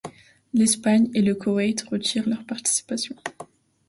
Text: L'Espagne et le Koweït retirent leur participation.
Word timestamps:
L'Espagne 0.55 1.11
et 1.13 1.21
le 1.21 1.35
Koweït 1.35 1.83
retirent 1.91 2.27
leur 2.27 2.43
participation. 2.43 3.15